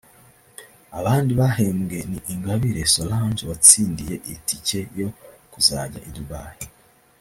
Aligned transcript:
Abandi 0.99 1.31
bahembwe 1.39 1.97
ni 2.09 2.19
Ingabire 2.33 2.81
Solange 2.93 3.43
watsindiye 3.49 4.15
itiki 4.33 4.79
yo 4.99 5.09
kuzajya 5.51 5.99
i 6.09 6.09
Dubaï 6.15 6.59